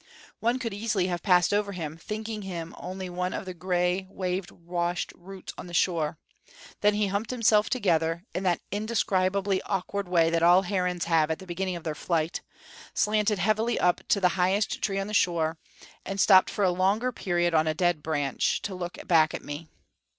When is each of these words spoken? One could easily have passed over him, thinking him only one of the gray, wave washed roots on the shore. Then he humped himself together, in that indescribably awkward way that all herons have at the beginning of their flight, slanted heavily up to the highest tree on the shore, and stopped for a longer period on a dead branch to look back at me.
One 0.39 0.57
could 0.57 0.73
easily 0.73 1.05
have 1.09 1.21
passed 1.21 1.53
over 1.53 1.73
him, 1.73 1.95
thinking 1.95 2.41
him 2.41 2.73
only 2.75 3.07
one 3.07 3.33
of 3.35 3.45
the 3.45 3.53
gray, 3.53 4.07
wave 4.09 4.49
washed 4.49 5.13
roots 5.15 5.53
on 5.59 5.67
the 5.67 5.75
shore. 5.75 6.17
Then 6.79 6.95
he 6.95 7.05
humped 7.05 7.29
himself 7.29 7.69
together, 7.69 8.23
in 8.33 8.41
that 8.41 8.61
indescribably 8.71 9.61
awkward 9.61 10.09
way 10.09 10.31
that 10.31 10.41
all 10.41 10.63
herons 10.63 11.05
have 11.05 11.29
at 11.29 11.37
the 11.37 11.45
beginning 11.45 11.75
of 11.75 11.83
their 11.83 11.93
flight, 11.93 12.41
slanted 12.95 13.37
heavily 13.37 13.77
up 13.79 14.01
to 14.07 14.19
the 14.19 14.29
highest 14.29 14.81
tree 14.81 14.97
on 14.97 15.05
the 15.05 15.13
shore, 15.13 15.59
and 16.03 16.19
stopped 16.19 16.49
for 16.49 16.63
a 16.63 16.71
longer 16.71 17.11
period 17.11 17.53
on 17.53 17.67
a 17.67 17.75
dead 17.75 18.01
branch 18.01 18.63
to 18.63 18.73
look 18.73 18.97
back 19.07 19.35
at 19.35 19.43
me. 19.43 19.67